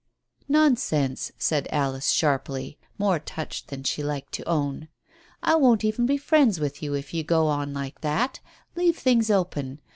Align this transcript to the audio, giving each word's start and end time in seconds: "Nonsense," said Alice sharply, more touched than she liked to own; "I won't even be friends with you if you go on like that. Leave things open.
"Nonsense," 0.47 1.31
said 1.37 1.67
Alice 1.71 2.09
sharply, 2.09 2.79
more 2.97 3.19
touched 3.19 3.67
than 3.67 3.83
she 3.83 4.01
liked 4.01 4.31
to 4.33 4.49
own; 4.49 4.87
"I 5.43 5.53
won't 5.53 5.85
even 5.85 6.07
be 6.07 6.17
friends 6.17 6.59
with 6.59 6.81
you 6.81 6.95
if 6.95 7.13
you 7.13 7.23
go 7.23 7.45
on 7.45 7.71
like 7.71 8.01
that. 8.01 8.39
Leave 8.75 8.97
things 8.97 9.29
open. 9.29 9.79